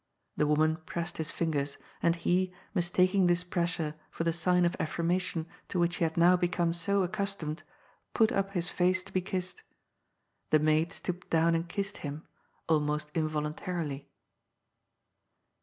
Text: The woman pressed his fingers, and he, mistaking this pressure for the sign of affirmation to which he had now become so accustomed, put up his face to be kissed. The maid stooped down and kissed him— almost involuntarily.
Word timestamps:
The 0.35 0.47
woman 0.47 0.77
pressed 0.87 1.17
his 1.19 1.29
fingers, 1.29 1.77
and 2.01 2.15
he, 2.15 2.51
mistaking 2.73 3.27
this 3.27 3.43
pressure 3.43 3.93
for 4.09 4.23
the 4.23 4.33
sign 4.33 4.65
of 4.65 4.75
affirmation 4.79 5.45
to 5.67 5.77
which 5.77 5.97
he 5.97 6.03
had 6.03 6.17
now 6.17 6.35
become 6.35 6.73
so 6.73 7.03
accustomed, 7.03 7.61
put 8.15 8.31
up 8.31 8.53
his 8.53 8.67
face 8.67 9.03
to 9.03 9.13
be 9.13 9.21
kissed. 9.21 9.61
The 10.49 10.57
maid 10.57 10.91
stooped 10.91 11.29
down 11.29 11.53
and 11.53 11.69
kissed 11.69 11.97
him— 11.97 12.25
almost 12.67 13.11
involuntarily. 13.13 14.09